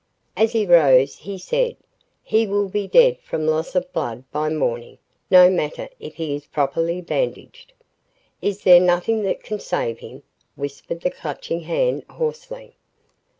As 0.35 0.53
he 0.53 0.65
rose, 0.65 1.15
he 1.17 1.37
said, 1.37 1.77
"He 2.23 2.47
will 2.47 2.69
be 2.69 2.87
dead 2.87 3.19
from 3.19 3.45
loss 3.45 3.75
of 3.75 3.93
blood 3.93 4.23
by 4.31 4.49
morning, 4.49 4.97
no 5.29 5.47
matter 5.47 5.89
if 5.99 6.15
he 6.15 6.33
is 6.35 6.47
properly 6.47 7.01
bandaged." 7.01 7.71
"Is 8.41 8.63
there 8.63 8.79
nothing 8.79 9.21
that 9.25 9.43
can 9.43 9.59
save 9.59 9.99
him?" 9.99 10.23
whispered 10.55 11.01
the 11.01 11.11
Clutching 11.11 11.59
Hand 11.59 12.03
hoarsely. 12.09 12.73